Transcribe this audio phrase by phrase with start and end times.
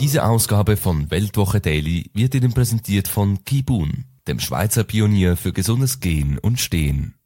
[0.00, 6.00] Diese Ausgabe von Weltwoche Daily wird Ihnen präsentiert von Kibun, dem Schweizer Pionier für gesundes
[6.00, 7.16] Gehen und Stehen.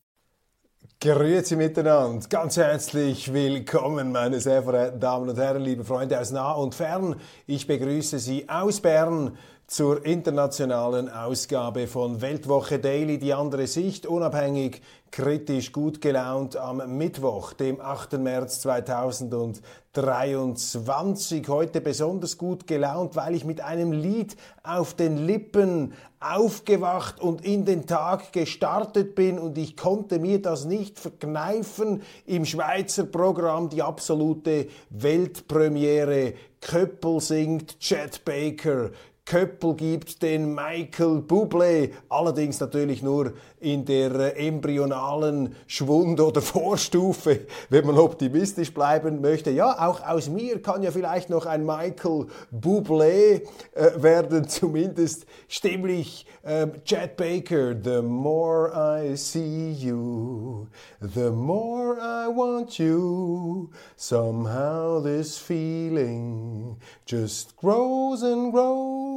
[1.01, 6.51] Grüezi miteinander, ganz herzlich willkommen, meine sehr verehrten Damen und Herren, liebe Freunde aus nah
[6.51, 7.15] und fern.
[7.47, 14.83] Ich begrüße Sie aus Bern zur internationalen Ausgabe von Weltwoche Daily, die andere Sicht, unabhängig,
[15.15, 18.15] kritisch, gut gelaunt am Mittwoch, dem 8.
[18.15, 21.47] März 2023.
[21.47, 24.35] Heute besonders gut gelaunt, weil ich mit einem Lied
[24.65, 30.65] auf den Lippen aufgewacht und in den Tag gestartet bin und ich konnte mir das
[30.65, 32.03] nicht verkneifen.
[32.27, 36.35] Im Schweizer Programm die absolute Weltpremiere.
[36.61, 38.91] Köppel singt Chet Baker.
[39.27, 47.47] Köppel gibt den Michael Bublé, allerdings natürlich nur in der äh, embryonalen Schwund- oder Vorstufe,
[47.71, 49.51] wenn man optimistisch bleiben möchte.
[49.51, 53.41] Ja, auch aus mir kann ja vielleicht noch ein Michael Bublé
[53.73, 56.27] äh, werden, zumindest stimmlich.
[56.43, 60.67] Äh, Chad Baker, the more I see you,
[61.01, 63.71] the more I want you.
[63.97, 69.14] Somehow this feeling just grows and grows.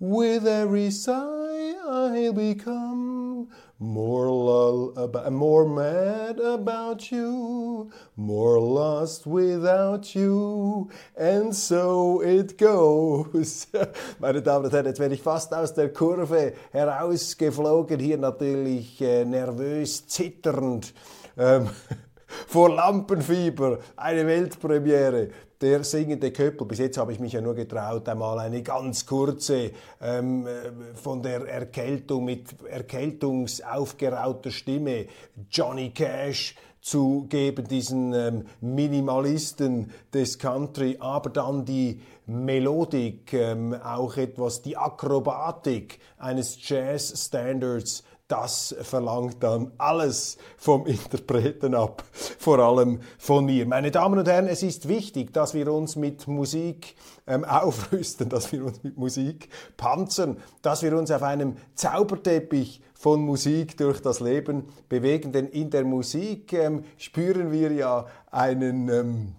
[0.00, 4.92] With every sigh I'll become more lull
[5.30, 13.66] more mad about you, more lost without you, and so it goes.
[14.18, 19.24] Meine Damen und Herren, jetzt werde ich fast aus der Kurve herausgeflogen, hier natürlich äh,
[19.24, 20.94] nervös, zitternd.
[21.36, 21.68] Ähm,
[22.46, 25.28] vor Lampenfieber, eine Weltpremiere
[25.64, 26.66] der singende Köppel.
[26.66, 29.70] Bis jetzt habe ich mich ja nur getraut, einmal eine ganz kurze
[30.00, 30.46] ähm,
[30.94, 35.06] von der Erkältung mit erkältungsaufgerauter Stimme
[35.50, 44.18] Johnny Cash zu geben, diesen ähm, Minimalisten des Country, aber dann die Melodik, ähm, auch
[44.18, 52.04] etwas die Akrobatik eines Jazz-Standards das verlangt dann alles vom Interpreten ab,
[52.38, 53.66] vor allem von mir.
[53.66, 56.96] Meine Damen und Herren, es ist wichtig, dass wir uns mit Musik
[57.26, 63.20] ähm, aufrüsten, dass wir uns mit Musik panzern, dass wir uns auf einem Zauberteppich von
[63.20, 69.34] Musik durch das Leben bewegen, denn in der Musik ähm, spüren wir ja einen ähm,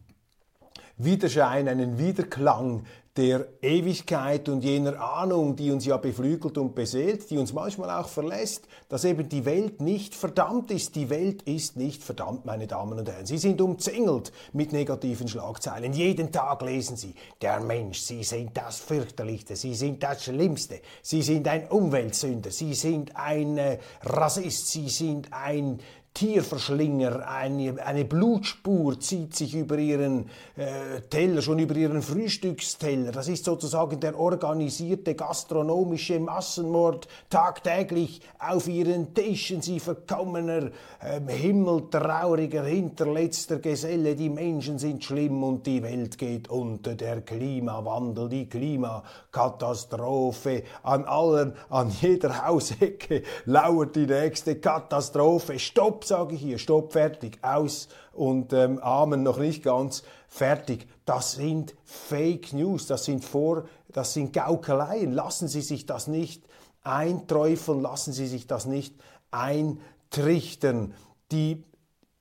[0.98, 2.86] Widerschein, einen Widerklang
[3.18, 8.10] der Ewigkeit und jener Ahnung, die uns ja beflügelt und beseelt, die uns manchmal auch
[8.10, 10.96] verlässt, dass eben die Welt nicht verdammt ist.
[10.96, 13.26] Die Welt ist nicht verdammt, meine Damen und Herren.
[13.26, 15.94] Sie sind umzingelt mit negativen Schlagzeilen.
[15.94, 21.22] Jeden Tag lesen Sie, der Mensch, Sie sind das Fürchterlichste, Sie sind das Schlimmste, Sie
[21.22, 25.80] sind ein Umweltsünder, Sie sind ein äh, Rassist, Sie sind ein
[26.16, 33.12] Tierverschlinger, eine, eine Blutspur zieht sich über ihren äh, Teller, schon über ihren Frühstücksteller.
[33.12, 39.62] Das ist sozusagen der organisierte gastronomische Massenmord tagtäglich auf ihren Tischen.
[39.62, 40.72] Sie verkommener,
[41.02, 44.16] äh, himmeltrauriger, hinterletzter Geselle.
[44.16, 46.96] Die Menschen sind schlimm und die Welt geht unter.
[46.96, 50.64] Der Klimawandel, die Klimakatastrophe.
[50.82, 55.60] An allen, an jeder Hausecke lauert die nächste Katastrophe.
[55.60, 56.05] Stopp!
[56.08, 60.88] Sage ich hier, stopp, fertig, aus und ähm, Amen noch nicht ganz fertig.
[61.06, 65.12] Das sind Fake News, das sind Vor, das sind Gaukeleien.
[65.12, 66.44] Lassen Sie sich das nicht
[66.84, 68.96] einträufeln, lassen Sie sich das nicht
[69.32, 70.94] eintrichtern.
[71.32, 71.64] Die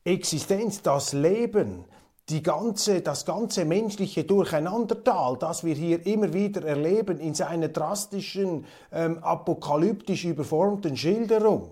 [0.04, 1.84] Existenz, das Leben,
[2.30, 8.64] die ganze, das ganze menschliche Durcheinandertal, das wir hier immer wieder erleben in seiner drastischen,
[8.92, 11.70] ähm, apokalyptisch überformten Schilderung,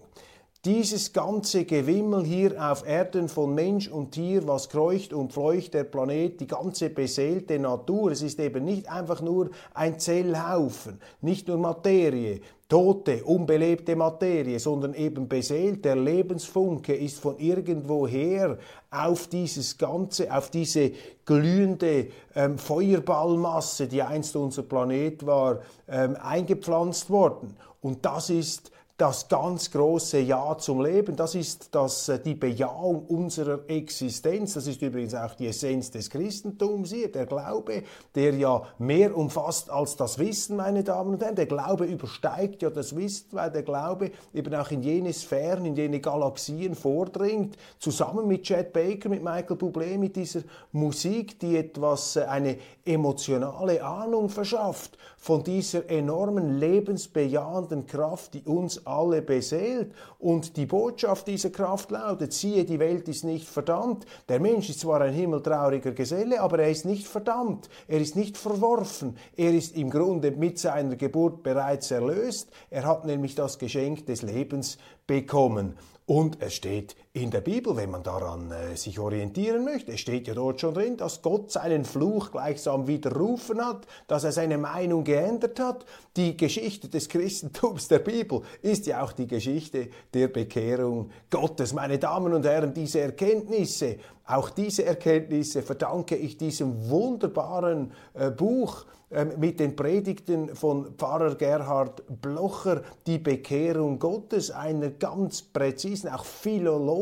[0.65, 5.83] dieses ganze Gewimmel hier auf Erden von Mensch und Tier, was kreucht und fleucht der
[5.83, 11.59] Planet, die ganze beseelte Natur, es ist eben nicht einfach nur ein Zellhaufen, nicht nur
[11.59, 15.85] Materie, tote, unbelebte Materie, sondern eben beseelt.
[15.85, 18.57] Der Lebensfunke ist von irgendwoher
[18.89, 20.93] auf dieses Ganze, auf diese
[21.27, 22.07] glühende
[22.37, 27.57] ähm, Feuerballmasse, die einst unser Planet war, ähm, eingepflanzt worden.
[27.81, 28.71] Und das ist
[29.03, 31.17] das ganz große Ja zum Leben.
[31.17, 34.55] Das ist das, äh, die Bejahung unserer Existenz.
[34.55, 37.11] Das ist übrigens auch die Essenz des Christentums hier.
[37.11, 37.83] Der Glaube,
[38.15, 41.35] der ja mehr umfasst als das Wissen, meine Damen und Herren.
[41.35, 45.75] Der Glaube übersteigt ja das Wissen, weil der Glaube eben auch in jene Sphären, in
[45.75, 47.57] jene Galaxien vordringt.
[47.81, 53.83] Zusammen mit Chad Baker, mit Michael Bublé, mit dieser Musik, die etwas, äh, eine emotionale
[53.83, 59.93] Ahnung verschafft von dieser enormen lebensbejahenden Kraft, die uns alle beseelt.
[60.19, 64.07] Und die Botschaft dieser Kraft lautet, siehe, die Welt ist nicht verdammt.
[64.29, 67.69] Der Mensch ist zwar ein himmeltrauriger Geselle, aber er ist nicht verdammt.
[67.89, 69.17] Er ist nicht verworfen.
[69.37, 72.51] Er ist im Grunde mit seiner Geburt bereits erlöst.
[72.71, 75.77] Er hat nämlich das Geschenk des Lebens bekommen.
[76.07, 80.27] Und es steht in der Bibel, wenn man daran äh, sich orientieren möchte, es steht
[80.29, 85.05] ja dort schon drin, dass Gott seinen Fluch gleichsam widerrufen hat, dass er seine Meinung
[85.05, 85.85] geändert hat.
[86.17, 91.75] Die Geschichte des Christentums der Bibel ist ja auch die Geschichte der Bekehrung Gottes.
[91.75, 98.87] Meine Damen und Herren, diese Erkenntnisse, auch diese Erkenntnisse verdanke ich diesem wunderbaren äh, Buch,
[99.13, 106.25] ähm, mit den Predigten von Pfarrer Gerhard Blocher die Bekehrung Gottes, einer ganz präzisen, auch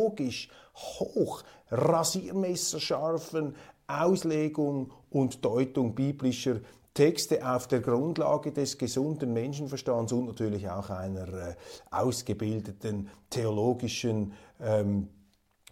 [0.00, 3.54] philologisch hoch rasiermesserscharfen
[3.86, 6.60] Auslegung und Deutung biblischer
[6.94, 11.54] Texte auf der Grundlage des gesunden Menschenverstands und natürlich auch einer äh,
[11.90, 15.08] ausgebildeten theologischen ähm,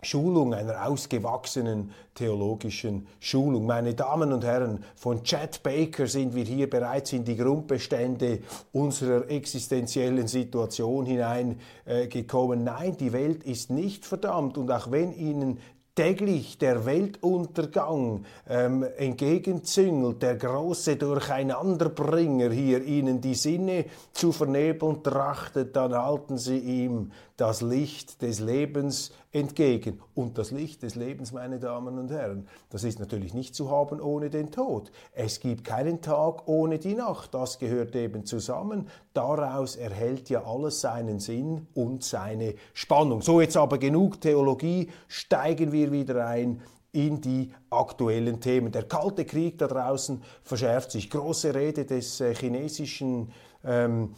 [0.02, 3.66] Schulung, einer ausgewachsenen theologischen Schulung.
[3.66, 8.40] Meine Damen und Herren, von Chad Baker sind wir hier bereits in die Grundbestände
[8.72, 12.60] unserer existenziellen Situation hineingekommen.
[12.60, 15.58] Äh, Nein, die Welt ist nicht verdammt und auch wenn Ihnen
[15.98, 25.74] täglich der Weltuntergang ähm, entgegenzüngelt, der große Durcheinanderbringer hier ihnen die Sinne zu vernebeln trachtet,
[25.74, 30.00] dann halten sie ihm das Licht des Lebens entgegen.
[30.14, 34.00] Und das Licht des Lebens, meine Damen und Herren, das ist natürlich nicht zu haben
[34.00, 34.90] ohne den Tod.
[35.12, 37.32] Es gibt keinen Tag ohne die Nacht.
[37.32, 38.88] Das gehört eben zusammen.
[39.14, 43.22] Daraus erhält ja alles seinen Sinn und seine Spannung.
[43.22, 48.72] So jetzt aber genug Theologie, steigen wir wieder ein in die aktuellen Themen.
[48.72, 51.08] Der Kalte Krieg da draußen verschärft sich.
[51.08, 53.30] Große Rede des äh, chinesischen
[53.64, 54.14] ähm,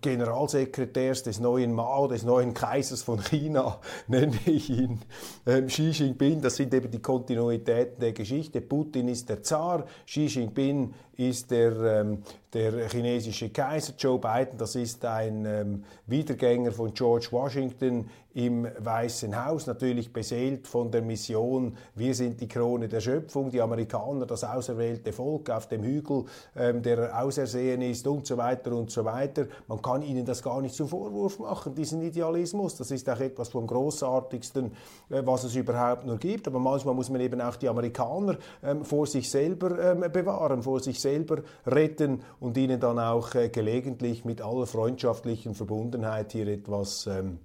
[0.00, 5.00] Generalsekretärs des neuen Mao, des neuen Kaisers von China, nenne ich ihn,
[5.46, 6.40] ähm, Xi Jinping.
[6.40, 8.60] Das sind eben die Kontinuitäten der Geschichte.
[8.60, 14.74] Putin ist der Zar, Xi Jinping ist der, ähm, der chinesische Kaiser, Joe Biden, das
[14.74, 21.76] ist ein ähm, Wiedergänger von George Washington im Weißen Haus, natürlich beseelt von der Mission,
[21.94, 26.24] wir sind die Krone der Schöpfung, die Amerikaner, das auserwählte Volk auf dem Hügel,
[26.56, 29.46] ähm, der ausersehen ist und so weiter und so weiter.
[29.68, 32.76] Man kann ihnen das gar nicht zum Vorwurf machen, diesen Idealismus.
[32.76, 34.72] Das ist auch etwas vom Großartigsten,
[35.10, 36.48] äh, was es überhaupt nur gibt.
[36.48, 40.80] Aber manchmal muss man eben auch die Amerikaner ähm, vor sich selber ähm, bewahren, vor
[40.80, 47.06] sich selber retten und ihnen dann auch äh, gelegentlich mit aller freundschaftlichen Verbundenheit hier etwas
[47.06, 47.38] ähm,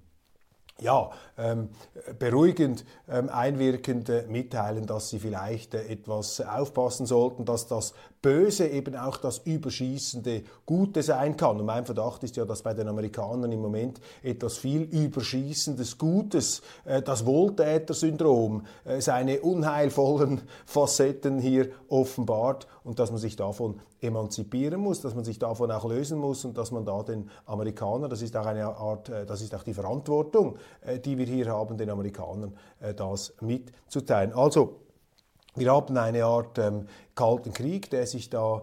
[0.80, 1.68] ja, ähm,
[2.18, 8.66] beruhigend, ähm, einwirkend äh, mitteilen, dass sie vielleicht äh, etwas aufpassen sollten, dass das Böse
[8.68, 11.58] eben auch das überschießende Gute sein kann.
[11.58, 16.62] Und mein Verdacht ist ja, dass bei den Amerikanern im Moment etwas viel überschießendes Gutes,
[16.84, 24.80] äh, das Wohltäter-Syndrom, äh, seine unheilvollen Facetten hier offenbart und dass man sich davon emanzipieren
[24.80, 28.22] muss, dass man sich davon auch lösen muss und dass man da den Amerikanern, das
[28.22, 31.76] ist auch eine Art, äh, das ist auch die Verantwortung, äh, die wir hier haben,
[31.76, 34.32] den Amerikanern äh, das mitzuteilen.
[34.32, 34.76] Also,
[35.56, 38.62] wir haben eine Art ähm, Kalten Krieg, der sich da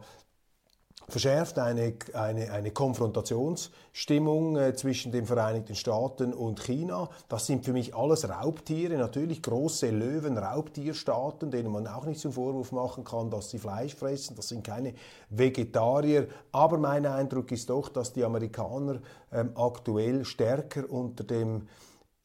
[1.09, 7.09] verschärft eine, eine, eine Konfrontationsstimmung äh, zwischen den Vereinigten Staaten und China.
[7.29, 12.33] Das sind für mich alles Raubtiere, natürlich große Löwen, Raubtierstaaten, denen man auch nicht zum
[12.33, 14.35] Vorwurf machen kann, dass sie Fleisch fressen.
[14.35, 14.93] Das sind keine
[15.29, 16.27] Vegetarier.
[16.51, 18.99] Aber mein Eindruck ist doch, dass die Amerikaner
[19.31, 21.67] ähm, aktuell stärker unter dem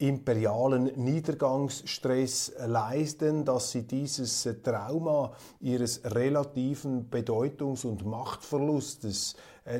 [0.07, 5.31] imperialen Niedergangsstress leisten, dass sie dieses Trauma
[5.61, 9.35] ihres relativen Bedeutungs- und Machtverlustes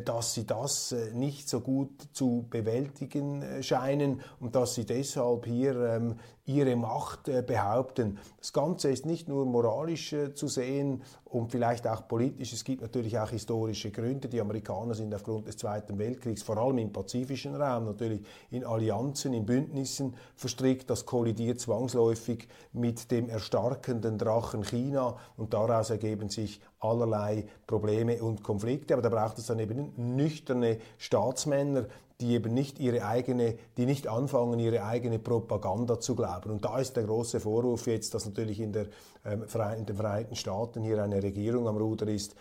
[0.06, 5.46] dass sie das äh, nicht so gut zu bewältigen äh, scheinen und dass sie deshalb
[5.46, 8.20] hier ähm, ihre Macht behaupten.
[8.38, 12.52] Das Ganze ist nicht nur moralisch zu sehen und vielleicht auch politisch.
[12.52, 14.28] Es gibt natürlich auch historische Gründe.
[14.28, 18.20] Die Amerikaner sind aufgrund des Zweiten Weltkriegs vor allem im pazifischen Raum natürlich
[18.52, 20.90] in Allianzen, in Bündnissen verstrickt.
[20.90, 28.44] Das kollidiert zwangsläufig mit dem erstarkenden Drachen China und daraus ergeben sich allerlei Probleme und
[28.44, 28.94] Konflikte.
[28.94, 31.86] Aber da braucht es dann eben nüchterne Staatsmänner,
[32.22, 36.52] die eben nicht ihre eigene, die nicht anfangen, ihre eigene Propaganda zu glauben.
[36.52, 38.86] Und da ist der große Vorwurf jetzt, dass natürlich in, der,
[39.25, 39.44] ähm,
[39.78, 42.36] in den Vereinigten Staaten hier eine Regierung am Ruder ist,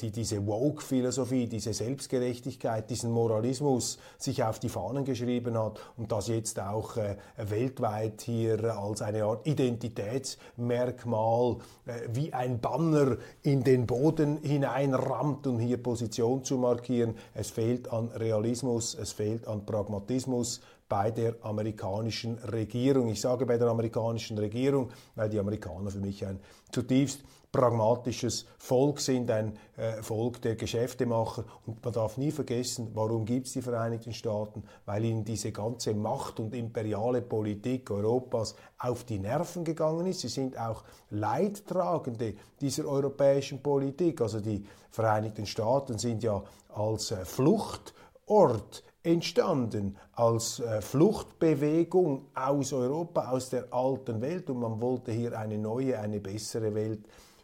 [0.00, 6.28] die diese Woke-Philosophie, diese Selbstgerechtigkeit, diesen Moralismus sich auf die Fahnen geschrieben hat und das
[6.28, 13.86] jetzt auch äh, weltweit hier als eine Art Identitätsmerkmal äh, wie ein Banner in den
[13.86, 17.14] Boden hineinrammt, um hier Position zu markieren.
[17.34, 23.08] Es fehlt an Realismus, es fehlt an Pragmatismus, bei der amerikanischen Regierung.
[23.08, 26.38] Ich sage bei der amerikanischen Regierung, weil die Amerikaner für mich ein
[26.70, 31.44] zutiefst pragmatisches Volk sind, ein äh, Volk der Geschäftemacher.
[31.66, 34.64] Und man darf nie vergessen, warum gibt es die Vereinigten Staaten?
[34.86, 40.20] Weil ihnen diese ganze Macht und imperiale Politik Europas auf die Nerven gegangen ist.
[40.20, 44.22] Sie sind auch Leidtragende dieser europäischen Politik.
[44.22, 53.30] Also die Vereinigten Staaten sind ja als äh, Fluchtort entstanden als äh, Fluchtbewegung aus Europa,
[53.30, 57.00] aus der alten Welt und man wollte hier eine neue, eine bessere Welt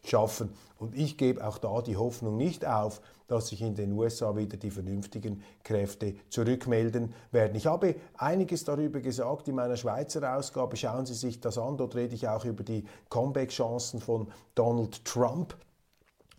[0.09, 0.51] schaffen.
[0.79, 4.57] Und ich gebe auch da die Hoffnung nicht auf, dass sich in den USA wieder
[4.57, 7.57] die vernünftigen Kräfte zurückmelden werden.
[7.57, 10.77] Ich habe einiges darüber gesagt in meiner Schweizer Ausgabe.
[10.77, 11.77] Schauen Sie sich das an.
[11.77, 15.57] Dort rede ich auch über die Comeback-Chancen von Donald Trump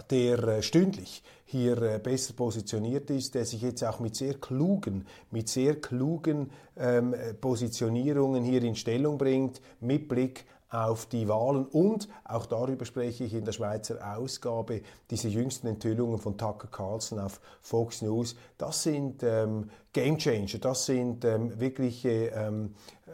[0.10, 5.06] der äh, stündlich hier äh, besser positioniert ist, der sich jetzt auch mit sehr klugen,
[5.32, 12.08] mit sehr klugen ähm, Positionierungen hier in Stellung bringt, mit Blick auf die Wahlen und
[12.24, 17.40] auch darüber spreche ich in der Schweizer Ausgabe, diese jüngsten Enthüllungen von Tucker Carlson auf
[17.62, 22.76] Fox News, das sind ähm, Game Changer, das sind ähm, wirkliche ähm,
[23.08, 23.12] äh,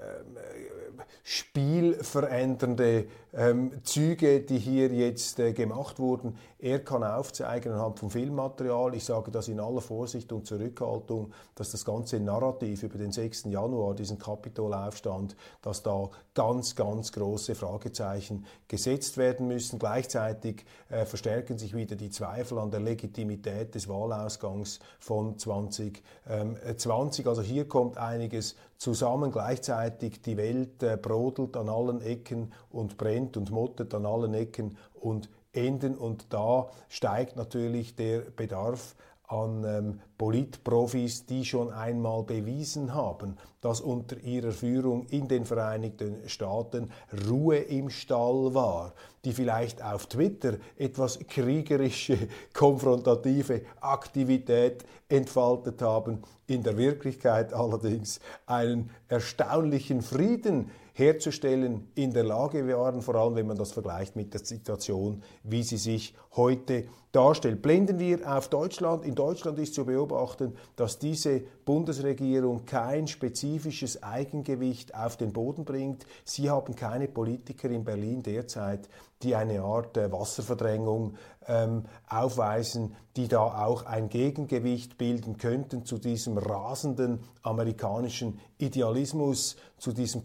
[1.23, 6.37] spielverändernde ähm, Züge, die hier jetzt äh, gemacht wurden.
[6.65, 11.69] Er kann aufzeigen anhand von Filmmaterial, ich sage das in aller Vorsicht und Zurückhaltung, dass
[11.69, 13.43] das ganze Narrativ über den 6.
[13.51, 19.77] Januar, diesen Kapitolaufstand, dass da ganz, ganz große Fragezeichen gesetzt werden müssen.
[19.77, 27.27] Gleichzeitig äh, verstärken sich wieder die Zweifel an der Legitimität des Wahlausgangs von 2020.
[27.27, 29.31] Also hier kommt einiges zusammen.
[29.31, 34.79] Gleichzeitig die Welt äh, brodelt an allen Ecken und brennt und mottet an allen Ecken
[34.95, 35.95] und Enden.
[35.95, 38.95] Und da steigt natürlich der Bedarf
[39.27, 46.27] an ähm, Politprofis, die schon einmal bewiesen haben, dass unter ihrer Führung in den Vereinigten
[46.27, 46.91] Staaten
[47.27, 48.93] Ruhe im Stall war,
[49.23, 52.17] die vielleicht auf Twitter etwas kriegerische,
[52.53, 62.65] konfrontative Aktivität entfaltet haben, in der Wirklichkeit allerdings einen erstaunlichen Frieden herzustellen in der Lage
[62.67, 67.61] waren, vor allem wenn man das vergleicht mit der Situation, wie sie sich heute darstellt.
[67.61, 69.05] Blenden wir auf Deutschland.
[69.05, 76.05] In Deutschland ist zu beobachten, dass diese Bundesregierung kein spezifisches Eigengewicht auf den Boden bringt.
[76.23, 78.87] Sie haben keine Politiker in Berlin derzeit,
[79.23, 81.15] die eine Art äh, Wasserverdrängung
[81.47, 89.91] ähm, aufweisen, die da auch ein Gegengewicht bilden könnten zu diesem rasenden amerikanischen Idealismus, zu
[89.91, 90.23] diesem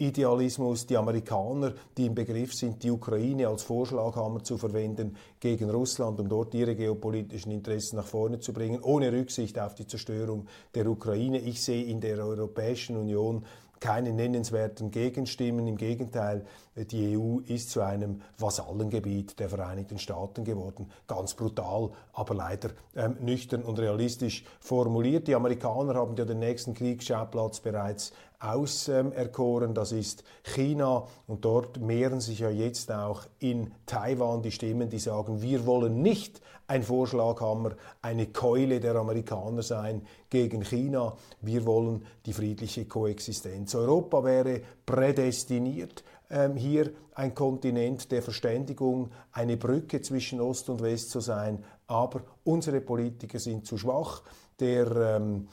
[0.00, 0.86] Konfrontationsidealismus.
[0.86, 6.28] Die Amerikaner, die im Begriff sind, die Ukraine als Vorschlaghammer zu verwenden gegen Russland, um
[6.28, 11.38] dort ihre geopolitischen Interessen nach vorne zu bringen, ohne Rücksicht auf die Zerstörung der Ukraine.
[11.38, 13.44] Ich sehe in der Europäischen Union
[13.80, 15.66] keine nennenswerten Gegenstimmen.
[15.66, 16.44] Im Gegenteil,
[16.76, 20.90] die EU ist zu einem Vasallengebiet der Vereinigten Staaten geworden.
[21.06, 25.26] Ganz brutal, aber leider ähm, nüchtern und realistisch formuliert.
[25.28, 32.20] Die Amerikaner haben ja den nächsten Kriegsschauplatz bereits auserkoren, das ist China und dort mehren
[32.20, 37.72] sich ja jetzt auch in Taiwan die Stimmen, die sagen, wir wollen nicht ein Vorschlaghammer,
[38.00, 43.74] eine Keule der Amerikaner sein gegen China, wir wollen die friedliche Koexistenz.
[43.74, 51.10] Europa wäre prädestiniert, ähm, hier ein Kontinent der Verständigung, eine Brücke zwischen Ost und West
[51.10, 54.22] zu sein, aber unsere Politiker sind zu schwach.
[54.60, 55.48] Der ähm,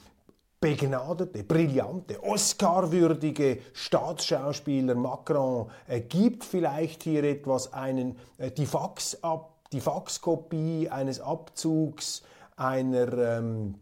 [0.59, 9.56] begnadete, brillante, Oscar-würdige Staatsschauspieler Macron äh, gibt vielleicht hier etwas einen, äh, die, Fax ab,
[9.71, 12.23] die Faxkopie eines Abzugs
[12.55, 13.75] einer ähm,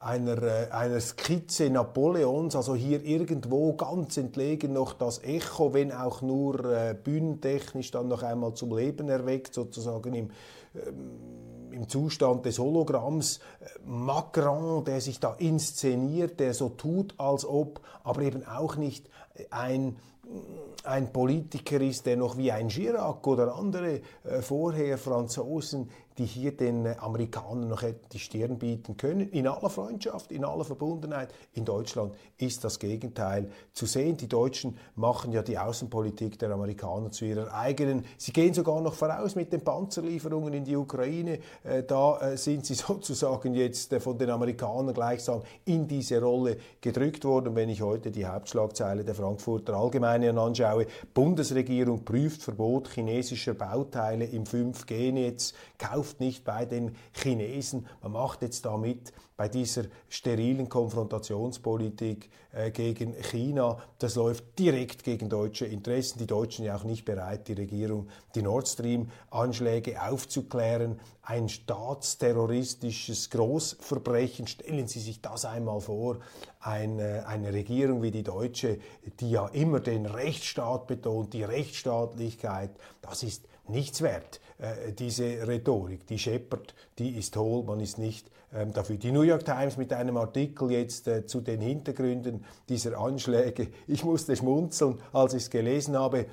[0.00, 6.22] einer, äh, einer Skizze Napoleons, also hier irgendwo ganz entlegen noch das Echo, wenn auch
[6.22, 10.30] nur äh, bühnentechnisch dann noch einmal zum Leben erweckt, sozusagen im,
[10.74, 13.40] ähm, im Zustand des Hologramms.
[13.84, 19.08] Macron, der sich da inszeniert, der so tut, als ob, aber eben auch nicht
[19.50, 19.96] ein
[20.84, 26.54] ein Politiker ist, der noch wie ein Chirac oder andere äh, vorher Franzosen die hier
[26.54, 29.30] den äh, Amerikanern noch die Stirn bieten können.
[29.30, 31.32] In aller Freundschaft, in aller Verbundenheit.
[31.54, 34.18] In Deutschland ist das Gegenteil zu sehen.
[34.18, 38.04] Die Deutschen machen ja die Außenpolitik der Amerikaner zu ihrer eigenen.
[38.18, 41.38] Sie gehen sogar noch voraus mit den Panzerlieferungen in die Ukraine.
[41.64, 47.24] Äh, da äh, sind sie sozusagen jetzt von den Amerikanern gleichsam in diese Rolle gedrückt
[47.24, 47.56] worden.
[47.56, 54.44] Wenn ich heute die Hauptschlagzeile der Frankfurter Allgemeinen anschaue, Bundesregierung prüft Verbot chinesischer Bauteile im
[54.44, 57.86] 5G-Netz, kauft kauft nicht bei den Chinesen.
[58.02, 65.28] Man macht jetzt damit bei dieser sterilen Konfrontationspolitik äh, gegen China, das läuft direkt gegen
[65.28, 66.18] deutsche Interessen.
[66.18, 71.00] Die Deutschen ja auch nicht bereit, die Regierung, die Nord Stream-Anschläge aufzuklären.
[71.22, 74.46] Ein staatsterroristisches Großverbrechen.
[74.46, 76.18] Stellen Sie sich das einmal vor.
[76.58, 78.78] Eine, eine Regierung wie die deutsche,
[79.20, 84.40] die ja immer den Rechtsstaat betont, die Rechtsstaatlichkeit, das ist nichts wert.
[84.60, 88.96] Äh, diese Rhetorik, die scheppert, die ist hohl, man ist nicht ähm, dafür.
[88.96, 93.68] Die New York Times mit einem Artikel jetzt äh, zu den Hintergründen dieser Anschläge.
[93.86, 96.26] Ich musste schmunzeln, als ich es gelesen habe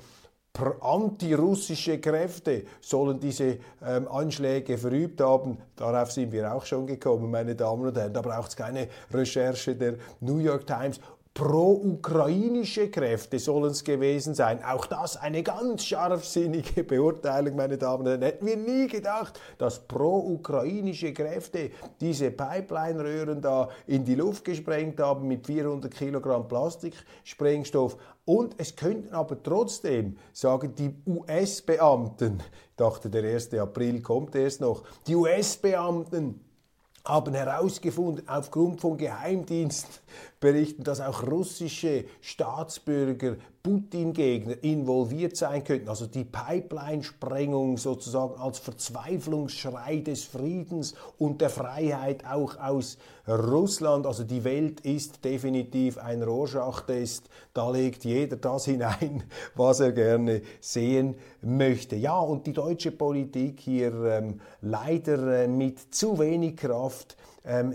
[0.80, 5.58] antirussische Kräfte sollen diese ähm, Anschläge verübt haben.
[5.76, 8.12] Darauf sind wir auch schon gekommen, meine Damen und Herren.
[8.12, 11.00] Da braucht es keine Recherche der New York Times
[11.38, 14.60] pro-ukrainische Kräfte sollen es gewesen sein.
[14.64, 18.22] Auch das eine ganz scharfsinnige Beurteilung, meine Damen und Herren.
[18.22, 25.28] Hätten wir nie gedacht, dass pro-ukrainische Kräfte diese Pipeline-Röhren da in die Luft gesprengt haben
[25.28, 27.96] mit 400 Kilogramm Plastiksprengstoff.
[28.24, 32.42] Und es könnten aber trotzdem, sagen die US-Beamten,
[32.76, 33.54] dachte, der 1.
[33.54, 36.40] April kommt erst noch, die US-Beamten
[37.04, 45.88] haben herausgefunden, aufgrund von Geheimdienstberichten, dass auch russische Staatsbürger Putin-Gegner involviert sein könnten.
[45.88, 54.06] Also die Pipeline-Sprengung sozusagen als Verzweiflungsschrei des Friedens und der Freiheit auch aus Russland.
[54.06, 57.28] Also die Welt ist definitiv ein Rorschach-Test.
[57.52, 59.24] Da legt jeder das hinein,
[59.54, 61.96] was er gerne sehen möchte.
[61.96, 67.16] Ja, und die deutsche Politik hier ähm, leider äh, mit zu wenig Kraft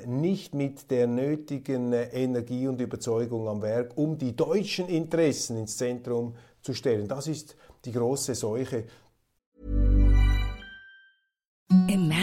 [0.06, 5.78] nicht mit der nötigen äh, Energie und Überzeugung am Werk, um die deutschen Interessen ins
[5.78, 7.08] Zentrum zu stellen.
[7.08, 8.86] Das ist die große Seuche.
[11.69, 12.22] Imagine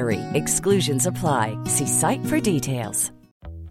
[0.01, 0.19] BUTTERY.
[0.33, 1.57] Exclusions apply.
[1.65, 3.11] See site for details.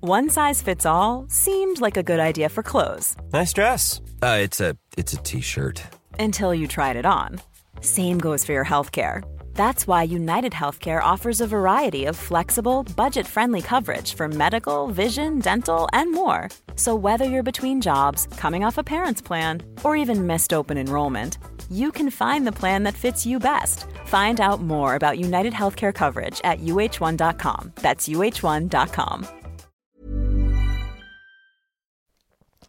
[0.00, 3.16] One size fits all seemed like a good idea for clothes.
[3.32, 4.00] Nice dress.
[4.22, 5.82] Uh, it's a it's a t-shirt.
[6.18, 7.40] Until you tried it on.
[7.80, 9.22] Same goes for your health care.
[9.54, 15.88] That's why United Healthcare offers a variety of flexible, budget-friendly coverage for medical, vision, dental,
[15.92, 16.48] and more.
[16.76, 21.36] So whether you're between jobs, coming off a parent's plan, or even missed open enrollment,
[21.70, 23.86] you can find the plan that fits you best.
[24.06, 27.72] Find out more about United Healthcare coverage at uh1.com.
[27.76, 29.40] That's uh1.com.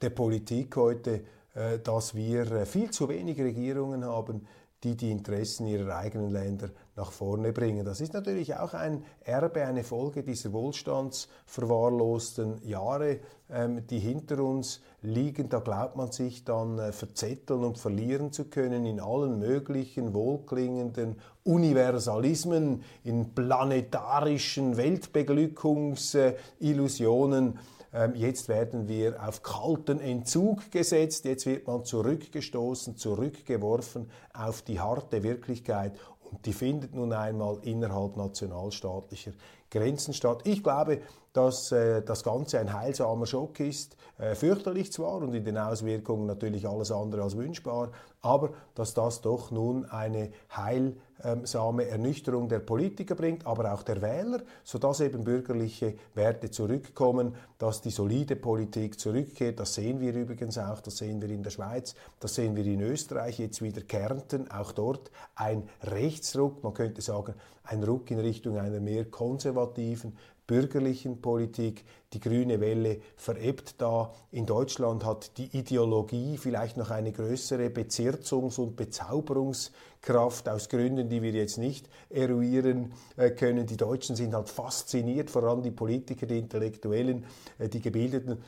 [0.02, 4.48] der Politik heute, äh, dass wir äh, viel zu wenig Regierungen haben,
[4.84, 7.86] die die Interessen ihrer eigenen Länder nach vorne bringen.
[7.86, 14.82] Das ist natürlich auch ein Erbe, eine Folge dieser wohlstandsverwahrlosten Jahre, ähm, die hinter uns
[15.02, 15.48] liegen.
[15.50, 21.16] Da glaubt man sich dann äh, verzetteln und verlieren zu können in allen möglichen wohlklingenden
[21.44, 27.58] Universalismen, in planetarischen Weltbeglückungsillusionen.
[27.94, 34.80] Ähm, jetzt werden wir auf kalten Entzug gesetzt, jetzt wird man zurückgestoßen, zurückgeworfen auf die
[34.80, 36.00] harte Wirklichkeit
[36.46, 39.32] die findet nun einmal innerhalb nationalstaatlicher
[39.72, 40.42] Grenzen statt.
[40.44, 41.02] Ich glaube,
[41.34, 46.26] dass äh, das Ganze ein heilsamer Schock ist, äh, fürchterlich zwar und in den Auswirkungen
[46.26, 53.16] natürlich alles andere als wünschbar, aber dass das doch nun eine heilsame Ernüchterung der Politiker
[53.16, 59.60] bringt, aber auch der Wähler, sodass eben bürgerliche Werte zurückkommen, dass die solide Politik zurückkehrt.
[59.60, 62.82] Das sehen wir übrigens auch, das sehen wir in der Schweiz, das sehen wir in
[62.82, 68.58] Österreich, jetzt wieder Kärnten, auch dort ein Rechtsruck, man könnte sagen, ein Ruck in Richtung
[68.58, 70.18] einer mehr konservativen
[70.52, 71.86] bürgerlichen Politik.
[72.12, 74.12] Die grüne Welle verebbt da.
[74.32, 81.22] In Deutschland hat die Ideologie vielleicht noch eine größere Bezirzungs- und Bezauberungskraft aus Gründen, die
[81.22, 83.66] wir jetzt nicht eruieren äh, können.
[83.66, 87.26] Die Deutschen sind halt fasziniert, vor allem die Politiker, die Intellektuellen,
[87.58, 88.40] äh, die Gebildeten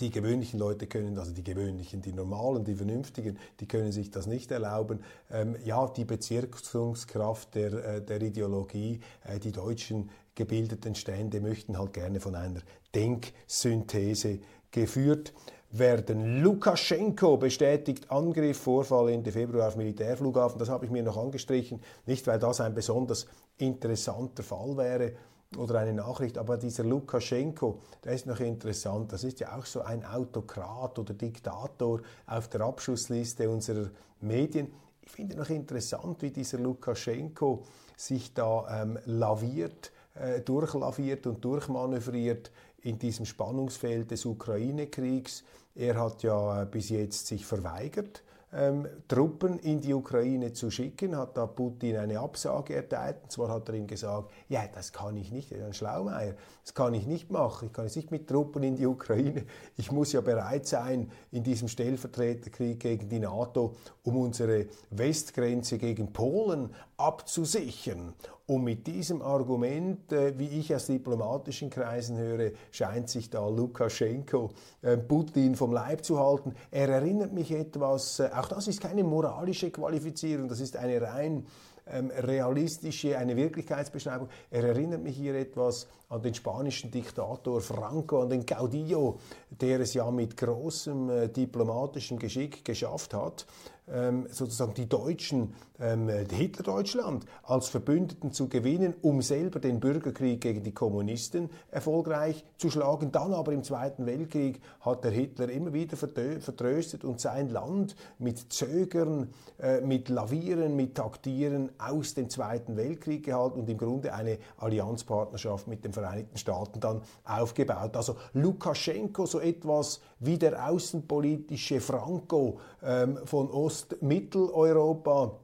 [0.00, 4.26] die gewöhnlichen Leute können, also die gewöhnlichen, die normalen, die vernünftigen, die können sich das
[4.26, 5.00] nicht erlauben.
[5.30, 11.92] Ähm, ja, die Bezirksungskraft der, äh, der Ideologie, äh, die deutschen gebildeten Stände möchten halt
[11.92, 12.60] gerne von einer
[12.94, 14.38] Denksynthese
[14.70, 15.32] geführt
[15.70, 16.40] werden.
[16.42, 20.58] Lukaschenko bestätigt Angriff, Vorfall Ende Februar auf Militärflughafen.
[20.58, 23.26] Das habe ich mir noch angestrichen, nicht weil das ein besonders
[23.58, 25.12] interessanter Fall wäre,
[25.56, 29.80] oder eine Nachricht, aber dieser Lukaschenko, der ist noch interessant, das ist ja auch so
[29.80, 34.72] ein Autokrat oder Diktator auf der Abschussliste unserer Medien.
[35.00, 37.64] Ich finde noch interessant, wie dieser Lukaschenko
[37.96, 42.50] sich da ähm, laviert, äh, durchlaviert und durchmanövriert
[42.82, 45.44] in diesem Spannungsfeld des Ukraine-Kriegs.
[45.74, 51.16] Er hat ja äh, bis jetzt sich verweigert, ähm, Truppen in die Ukraine zu schicken,
[51.16, 53.16] hat da Putin eine Absage erteilt.
[53.24, 56.34] Und zwar hat er ihm gesagt, ja, das kann ich nicht, er ein Schlaumeier,
[56.64, 59.44] das kann ich nicht machen, ich kann jetzt nicht mit Truppen in die Ukraine,
[59.76, 66.12] ich muss ja bereit sein in diesem Stellvertreterkrieg gegen die NATO, um unsere Westgrenze gegen
[66.12, 68.12] Polen abzusichern.
[68.46, 74.50] Und mit diesem Argument, äh, wie ich aus diplomatischen Kreisen höre, scheint sich da Lukaschenko
[74.82, 76.54] äh, Putin vom Leib zu halten.
[76.70, 81.46] Er erinnert mich etwas, äh, auch das ist keine moralische Qualifizierung, das ist eine rein
[81.90, 84.28] ähm, realistische, eine Wirklichkeitsbeschreibung.
[84.50, 89.18] Er erinnert mich hier etwas an den spanischen Diktator Franco, an den Caudillo,
[89.50, 93.46] der es ja mit großem äh, diplomatischem Geschick geschafft hat,
[93.90, 100.62] ähm, sozusagen die Deutschen, ähm, Hitler-Deutschland als Verbündeten zu gewinnen, um selber den Bürgerkrieg gegen
[100.62, 103.12] die Kommunisten erfolgreich zu schlagen.
[103.12, 108.52] Dann aber im Zweiten Weltkrieg hat der Hitler immer wieder vertröstet und sein Land mit
[108.52, 114.38] Zögern, äh, mit Lavieren, mit Taktieren aus dem Zweiten Weltkrieg gehalten und im Grunde eine
[114.58, 117.96] Allianzpartnerschaft mit den Vereinigten Staaten dann aufgebaut.
[117.96, 125.38] Also Lukaschenko so etwas wie der außenpolitische Franco ähm, von Ost-Mitteleuropa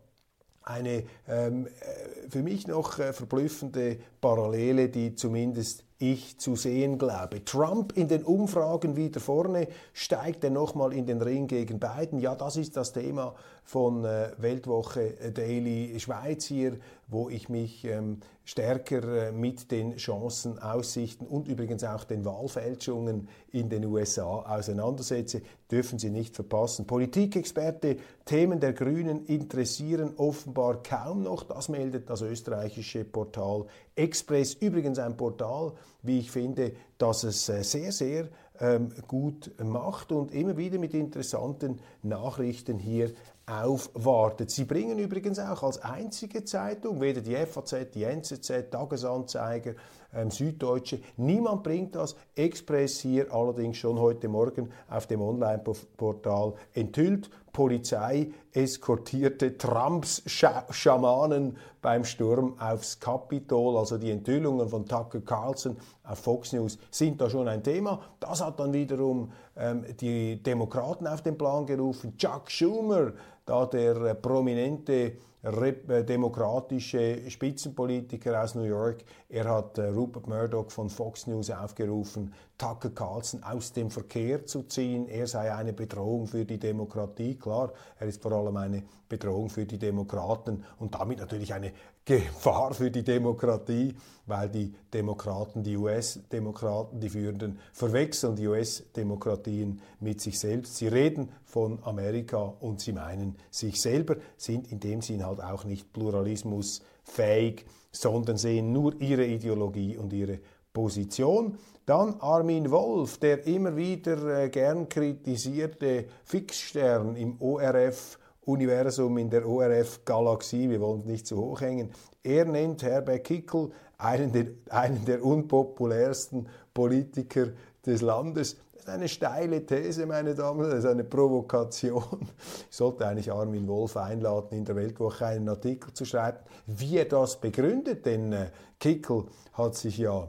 [0.64, 7.44] eine ähm, äh, für mich noch äh, verblüffende Parallele, die zumindest ich zu sehen glaube.
[7.44, 12.18] Trump in den Umfragen wieder vorne, steigt er nochmal in den Ring gegen Biden?
[12.18, 18.18] Ja, das ist das Thema von äh, Weltwoche Daily Schweiz hier, wo ich mich ähm,
[18.44, 25.42] stärker äh, mit den Chancen, Aussichten und übrigens auch den Wahlfälschungen in den USA auseinandersetze,
[25.70, 26.86] dürfen Sie nicht verpassen.
[26.86, 27.96] Politikexperte,
[28.26, 31.42] Themen der Grünen interessieren offenbar kaum noch.
[31.44, 34.54] Das meldet das österreichische Portal Express.
[34.54, 35.72] Übrigens ein Portal,
[36.02, 38.28] wie ich finde, das es äh, sehr, sehr
[38.60, 43.10] ähm, gut macht und immer wieder mit interessanten Nachrichten hier
[43.46, 44.50] aufwartet.
[44.50, 49.74] Sie bringen übrigens auch als einzige Zeitung, weder die FAZ, die NZZ, Tagesanzeiger,
[50.14, 52.16] ähm, Süddeutsche, niemand bringt das.
[52.36, 57.30] Express hier allerdings schon heute Morgen auf dem Online-Portal enthüllt.
[57.52, 63.76] Polizei eskortierte Trumps Scha Schamanen beim Sturm aufs Kapitol.
[63.76, 68.00] Also die Enthüllungen von Tucker Carlson auf Fox News sind da schon ein Thema.
[68.18, 72.16] Das hat dann wiederum ähm, die Demokraten auf den Plan gerufen.
[72.16, 73.12] Chuck Schumer,
[73.44, 79.04] da der äh, prominente äh, demokratische Spitzenpolitiker aus New York.
[79.28, 84.62] Er hat äh, Rupert Murdoch von Fox News aufgerufen, Tucker Carlson aus dem Verkehr zu
[84.62, 85.06] ziehen.
[85.06, 87.34] Er sei eine Bedrohung für die Demokratie.
[87.36, 91.72] Klar, er ist vor allem eine Bedrohung für die Demokraten und damit natürlich eine
[92.06, 93.94] Gefahr für die Demokratie,
[94.26, 100.76] weil die Demokraten, die US-Demokraten, die Führenden, verwechseln die US-Demokratien mit sich selbst.
[100.76, 105.64] Sie reden von Amerika und sie meinen sich selber, sind in dem Sinn halt auch
[105.64, 110.40] nicht pluralismusfähig, sondern sehen nur ihre Ideologie und ihre
[110.74, 111.56] Position.
[111.86, 119.48] Dann Armin Wolf, der immer wieder äh, gern kritisierte Fixstern im ORF Universum, in der
[119.48, 121.90] ORF-Galaxie, wir wollen nicht zu hoch hängen.
[122.22, 127.48] Er nennt Herbert Kickel einen der, einen der unpopulärsten Politiker
[127.84, 128.56] des Landes.
[128.72, 132.28] Das ist eine steile These, meine Damen und Herren, das ist eine Provokation.
[132.70, 137.06] Ich sollte eigentlich Armin Wolf einladen, in der Weltwoche einen Artikel zu schreiben, wie er
[137.06, 138.46] das begründet, denn äh,
[138.78, 140.28] Kickel hat sich ja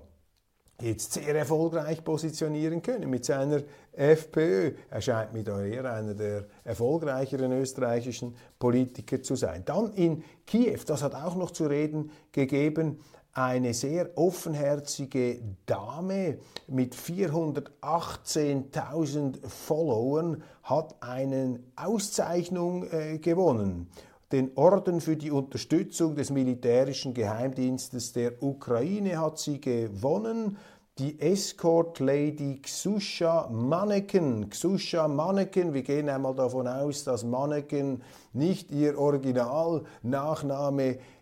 [0.82, 3.62] jetzt sehr erfolgreich positionieren können mit seiner
[3.97, 4.73] FPÖ.
[4.89, 9.63] Er scheint mir da eher einer der erfolgreicheren österreichischen Politiker zu sein.
[9.65, 12.99] Dann in Kiew, das hat auch noch zu reden gegeben,
[13.36, 23.89] eine sehr offenherzige Dame mit 418.000 Followern hat eine Auszeichnung äh, gewonnen.
[24.31, 30.58] Den Orden für die Unterstützung des militärischen Geheimdienstes der Ukraine hat sie gewonnen
[30.97, 34.49] die Escort Lady Xusha Manneken.
[34.49, 41.14] Xusha Manneken, wir gehen einmal davon aus, dass Manneken nicht ihr Originalnachname ist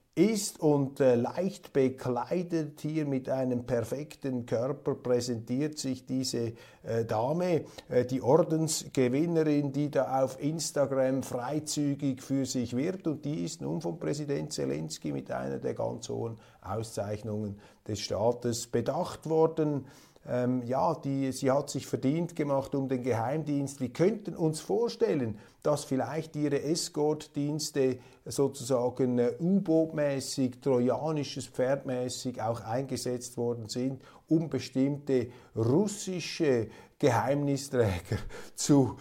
[0.60, 8.06] und äh, leicht bekleidet hier mit einem perfekten Körper präsentiert sich diese äh, Dame, äh,
[8.06, 13.98] die Ordensgewinnerin, die da auf Instagram freizügig für sich wird und die ist nun von
[13.98, 19.86] Präsident Zelensky mit einer der ganz hohen Auszeichnungen des Staates bedacht worden
[20.28, 23.82] ähm, ja, die, sie hat sich verdient gemacht um den Geheimdienst.
[23.82, 33.36] Wir könnten uns vorstellen, dass vielleicht ihre Escort-Dienste sozusagen äh, U-Boot-mäßig, trojanisches Pferdmäßig auch eingesetzt
[33.36, 36.68] worden sind, um bestimmte russische
[37.00, 38.18] Geheimnisträger
[38.56, 38.96] zu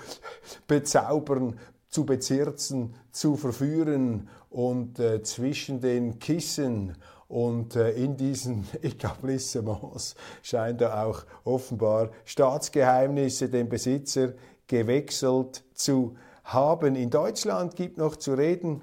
[0.67, 1.59] bezaubern,
[1.89, 6.97] zu bezirzen, zu verführen und äh, zwischen den Kissen
[7.33, 14.35] und äh, in diesen Etablissements scheint er auch offenbar Staatsgeheimnisse dem Besitzer
[14.67, 16.15] gewechselt zu
[16.45, 16.95] haben.
[16.95, 18.83] In Deutschland gibt noch zu reden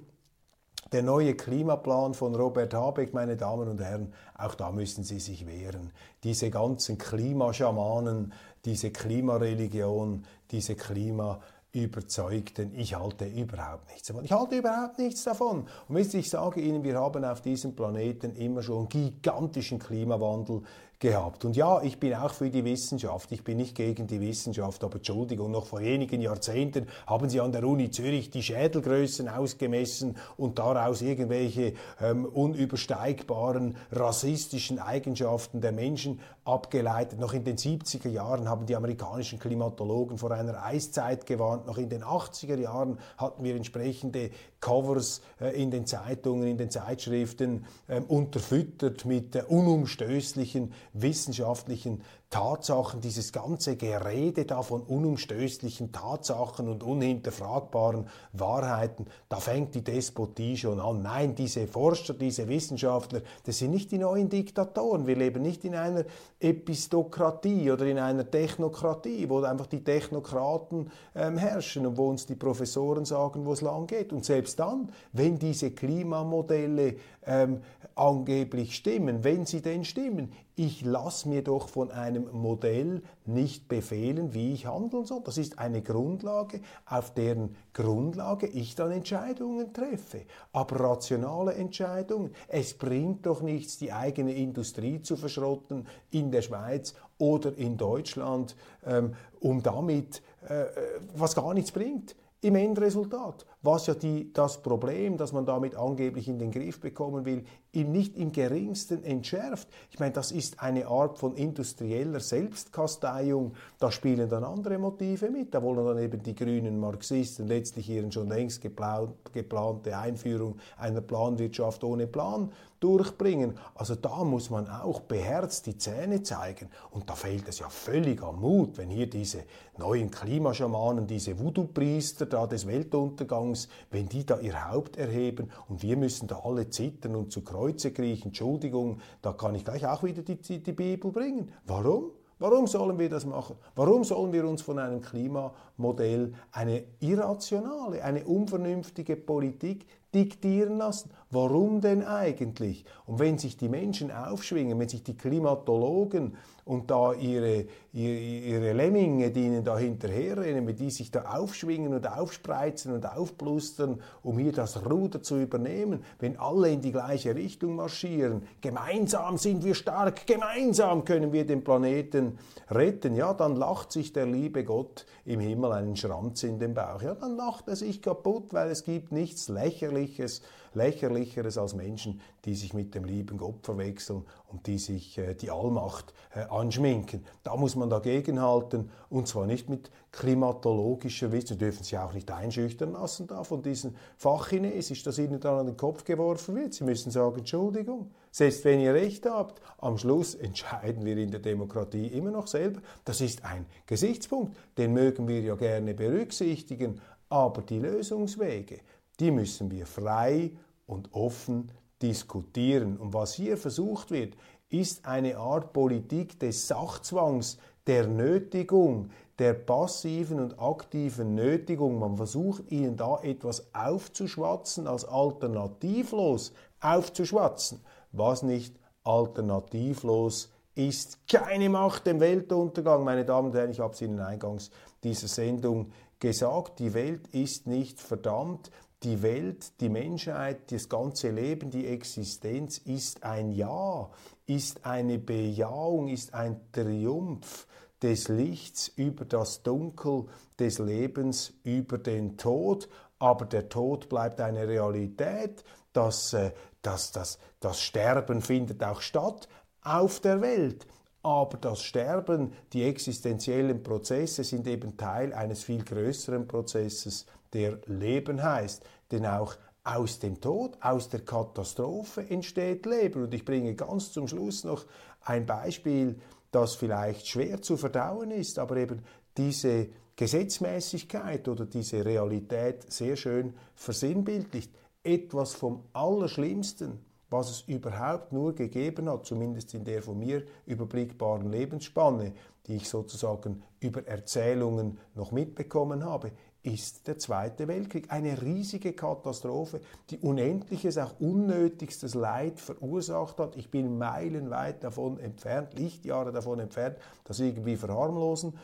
[0.92, 5.46] der neue Klimaplan von Robert Habeck, meine Damen und Herren, auch da müssen Sie sich
[5.46, 5.92] wehren.
[6.24, 8.34] Diese ganzen Klimaschamanen,
[8.66, 14.26] diese Klimareligion, diese Klima Überzeugten, ich halte überhaupt nichts davon.
[14.26, 15.68] Ich halte überhaupt nichts davon.
[15.88, 20.64] Und wisst ihr, ich sage Ihnen, wir haben auf diesem Planeten immer schon gigantischen Klimawandel
[21.00, 21.46] gehabt.
[21.46, 24.98] Und ja, ich bin auch für die Wissenschaft, ich bin nicht gegen die Wissenschaft, aber
[24.98, 30.60] Entschuldigung, noch vor wenigen Jahrzehnten haben sie an der Uni Zürich die Schädelgrößen ausgemessen und
[30.60, 37.18] daraus irgendwelche ähm, unübersteigbaren rassistischen Eigenschaften der Menschen abgeleitet.
[37.18, 41.90] Noch in den 70er Jahren haben die amerikanischen Klimatologen vor einer Eiszeit gewarnt, noch in
[41.90, 48.02] den 80er Jahren hatten wir entsprechende Covers äh, in den Zeitungen, in den Zeitschriften äh,
[48.02, 58.08] unterfüttert mit äh, unumstößlichen wissenschaftlichen Tatsachen, dieses ganze Gerede da von unumstößlichen Tatsachen und unhinterfragbaren
[58.34, 61.02] Wahrheiten, da fängt die Despotie schon an.
[61.02, 65.08] Nein, diese Forscher, diese Wissenschaftler, das sind nicht die neuen Diktatoren.
[65.08, 66.06] Wir leben nicht in einer
[66.39, 72.36] Epistokratie oder in einer Technokratie, wo einfach die Technokraten ähm, herrschen und wo uns die
[72.36, 74.13] Professoren sagen, wo es lang geht.
[74.13, 77.62] Und selbst dann, wenn diese Klimamodelle ähm,
[77.95, 84.34] angeblich stimmen, wenn sie denn stimmen, ich lasse mir doch von einem Modell nicht befehlen,
[84.34, 85.22] wie ich handeln soll.
[85.24, 90.24] Das ist eine Grundlage, auf deren Grundlage ich dann Entscheidungen treffe.
[90.52, 92.32] Aber rationale Entscheidungen.
[92.50, 98.58] Es bringt doch nichts, die eigene Industrie zu verschrotten in der Schweiz oder in Deutschland,
[98.86, 100.72] ähm, um damit, äh, äh
[101.15, 103.45] was gar nichts bringt im Endresultat.
[103.62, 107.92] Was ja die, das Problem, das man damit angeblich in den Griff bekommen will, ihm
[107.92, 109.68] nicht im geringsten entschärft.
[109.92, 113.54] Ich meine, das ist eine Art von industrieller Selbstkasteiung.
[113.80, 115.54] Da spielen dann andere Motive mit.
[115.54, 121.84] Da wollen dann eben die grünen Marxisten letztlich ihren schon längst geplante Einführung einer Planwirtschaft
[121.84, 123.58] ohne Plan durchbringen.
[123.76, 126.70] Also da muss man auch beherzt die Zähne zeigen.
[126.92, 129.44] Und da fehlt es ja völlig am Mut, wenn hier diese
[129.78, 135.98] neuen Klimaschamanen, diese Voodoo-Priester da des Weltuntergangs, wenn die da ihr Haupt erheben und wir
[135.98, 138.30] müssen da alle zittern und zu Kreuze kriechen.
[138.30, 141.52] Entschuldigung, da kann ich gleich auch wieder die, die, die Bibel bringen.
[141.65, 142.12] Warum?
[142.41, 143.58] Warum sollen wir das machen?
[143.76, 151.12] Warum sollen wir uns von einem Klimamodell eine irrationale, eine unvernünftige Politik diktieren lassen?
[151.32, 152.86] Warum denn eigentlich?
[153.06, 156.38] Und wenn sich die Menschen aufschwingen, wenn sich die Klimatologen
[156.70, 162.08] und da ihre, ihre, Lemminge, die ihnen da hinterherrennen, mit die sich da aufschwingen und
[162.08, 167.76] aufspreizen und aufblustern, um hier das Ruder zu übernehmen, wenn alle in die gleiche Richtung
[167.76, 172.38] marschieren, gemeinsam sind wir stark, gemeinsam können wir den Planeten
[172.70, 177.02] retten, ja, dann lacht sich der liebe Gott im Himmel einen Schranz in den Bauch.
[177.02, 182.56] Ja, dann lacht er sich kaputt, weil es gibt nichts Lächerliches, lächerlicheres als Menschen, die
[182.56, 187.26] sich mit dem lieben Gott verwechseln und die sich äh, die Allmacht äh, anschminken.
[187.44, 192.32] Da muss man dagegenhalten und zwar nicht mit klimatologischer Wissen, Sie dürfen sich auch nicht
[192.32, 196.74] einschüchtern lassen da von diesen Fachchinesisch, das Ihnen dann an den Kopf geworfen wird.
[196.74, 201.40] Sie müssen sagen, Entschuldigung, selbst wenn ihr Recht habt, am Schluss entscheiden wir in der
[201.40, 202.82] Demokratie immer noch selber.
[203.06, 208.80] Das ist ein Gesichtspunkt, den mögen wir ja gerne berücksichtigen, aber die Lösungswege,
[209.20, 210.52] die müssen wir frei
[210.86, 212.98] und offen diskutieren.
[212.98, 214.36] Und was hier versucht wird,
[214.70, 221.98] ist eine Art Politik des Sachzwangs, der Nötigung, der passiven und aktiven Nötigung.
[221.98, 231.28] Man versucht ihnen da etwas aufzuschwatzen, als alternativlos aufzuschwatzen, was nicht alternativlos ist.
[231.28, 234.70] Keine Macht dem Weltuntergang, meine Damen und Herren, ich habe es Ihnen eingangs
[235.04, 238.70] dieser Sendung gesagt, die Welt ist nicht verdammt,
[239.04, 244.10] die Welt, die Menschheit, das ganze Leben, die Existenz ist ein Ja,
[244.46, 247.68] ist eine Bejahung, ist ein Triumph
[248.02, 250.26] des Lichts über das Dunkel
[250.60, 252.90] des Lebens, über den Tod.
[253.20, 255.64] Aber der Tod bleibt eine Realität.
[255.94, 259.48] Das, äh, das, das, das Sterben findet auch statt
[259.82, 260.88] auf der Welt.
[261.22, 268.42] Aber das Sterben, die existenziellen Prozesse sind eben Teil eines viel größeren Prozesses, der Leben
[268.42, 268.84] heißt.
[269.12, 273.24] Denn auch aus dem Tod, aus der Katastrophe entsteht Leben.
[273.24, 274.86] Und ich bringe ganz zum Schluss noch
[275.22, 276.20] ein Beispiel,
[276.52, 279.04] das vielleicht schwer zu verdauen ist, aber eben
[279.38, 284.72] diese Gesetzmäßigkeit oder diese Realität sehr schön versinnbildlicht.
[285.02, 291.50] Etwas vom Allerschlimmsten, was es überhaupt nur gegeben hat, zumindest in der von mir überblickbaren
[291.50, 292.34] Lebensspanne,
[292.68, 298.12] die ich sozusagen über Erzählungen noch mitbekommen habe, ist der Zweite Weltkrieg.
[298.12, 303.56] Eine riesige Katastrophe, die unendliches, auch unnötigstes Leid verursacht hat.
[303.56, 308.58] Ich bin meilenweit davon entfernt, Lichtjahre davon entfernt, das irgendwie verharmlosen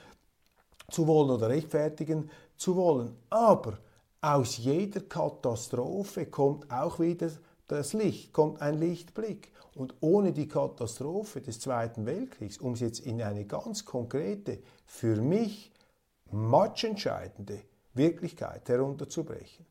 [0.89, 3.15] zu wollen oder rechtfertigen zu wollen.
[3.29, 3.79] Aber
[4.21, 7.29] aus jeder Katastrophe kommt auch wieder
[7.67, 9.51] das Licht, kommt ein Lichtblick.
[9.73, 15.17] Und ohne die Katastrophe des Zweiten Weltkriegs, um es jetzt in eine ganz konkrete, für
[15.17, 15.71] mich
[16.31, 17.62] matchentscheidende
[17.95, 19.65] Wirklichkeit herunterzubrechen.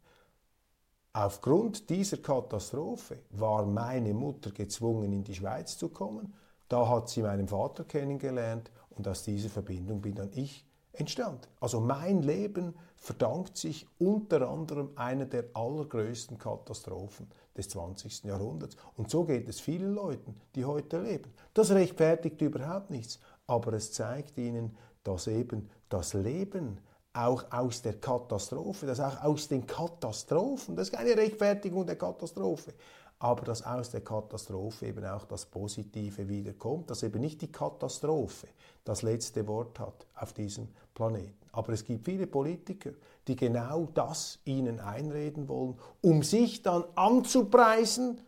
[1.13, 6.35] Aufgrund dieser Katastrophe war meine Mutter gezwungen, in die Schweiz zu kommen.
[6.69, 11.47] Da hat sie meinen Vater kennengelernt und aus dieser Verbindung bin dann ich entstanden.
[11.61, 18.25] Also mein Leben verdankt sich unter anderem einer der allergrößten Katastrophen des 20.
[18.25, 18.77] Jahrhunderts.
[18.97, 21.33] Und so geht es vielen Leuten, die heute leben.
[21.53, 26.79] Das rechtfertigt überhaupt nichts, aber es zeigt ihnen, dass eben das Leben
[27.15, 32.75] auch aus der Katastrophe, dass auch aus den Katastrophen, das ist keine Rechtfertigung der Katastrophe,
[33.21, 38.49] aber dass aus der Katastrophe eben auch das Positive wiederkommt, dass eben nicht die Katastrophe
[38.85, 41.39] das letzte Wort hat auf diesem Planeten.
[41.53, 42.91] Aber es gibt viele Politiker,
[43.29, 48.21] die genau das ihnen einreden wollen, um sich dann anzupreisen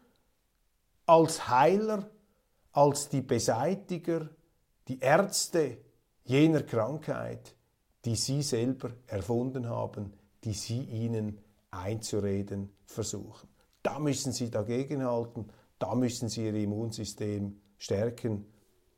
[1.07, 2.09] als Heiler,
[2.72, 4.29] als die Beseitiger,
[4.87, 5.79] die Ärzte
[6.25, 7.57] jener Krankheit,
[8.07, 10.12] die sie selber erfunden haben,
[10.45, 11.38] die sie ihnen
[11.73, 13.49] einzureden versuchen.
[13.83, 18.47] Da müssen sie dagegenhalten, da müssen sie ihr Immunsystem stärken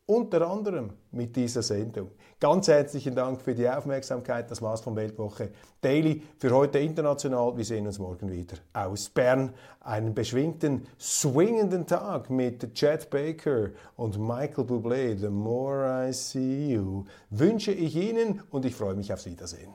[0.09, 2.11] unter anderem mit dieser Sendung.
[2.41, 4.51] Ganz herzlichen Dank für die Aufmerksamkeit.
[4.51, 5.51] Das war's von Weltwoche
[5.83, 7.57] Daily für heute international.
[7.57, 9.53] Wir sehen uns morgen wieder aus Bern.
[9.81, 15.19] Einen beschwingten, swingenden Tag mit Chad Baker und Michael Bublé.
[15.19, 19.75] The more I see you wünsche ich Ihnen und ich freue mich aufs Wiedersehen.